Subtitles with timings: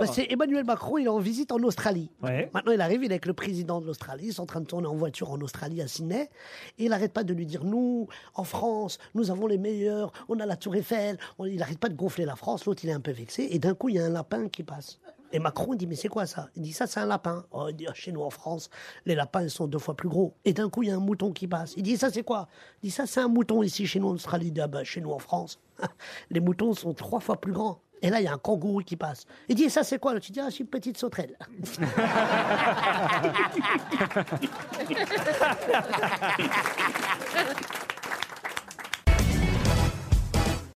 [0.00, 2.10] Bah, c'est Emmanuel Macron, il est en visite en Australie.
[2.22, 2.50] Ouais.
[2.54, 4.66] Maintenant, il arrive, il est avec le président de l'Australie, ils sont en train de
[4.66, 6.28] tourner en voiture en Australie, à Sydney,
[6.78, 10.38] et il n'arrête pas de lui dire, nous, en France, nous avons les meilleurs, on
[10.40, 12.94] a la Tour Eiffel, On- il n'arrête pas de gonfler la France, l'autre, il est
[12.94, 14.98] un peu vexé, et d'un coup, il y a un lapin qui passe.
[15.32, 16.48] Et Macron dit, mais c'est quoi ça?
[16.56, 17.44] Il dit, ça, c'est un lapin.
[17.52, 18.68] Oh, il dit, Ah, chez nous, en France,
[19.06, 20.34] les lapins, ils sont deux fois plus gros.
[20.44, 21.72] Et d'un coup, il y a un mouton qui passe.
[21.76, 22.48] Il dit, ça, c'est quoi?
[22.82, 24.48] Il dit, ça, c'est un mouton ici, chez nous, en Australie.
[24.48, 25.60] Il dit, ah ben, chez nous, en France,
[26.30, 27.78] les moutons sont trois fois plus grands.
[28.02, 29.26] Et là, il y a un kangourou qui passe.
[29.48, 31.36] Il dit, ça, c'est quoi Tu dis, ah, c'est une petite sauterelle.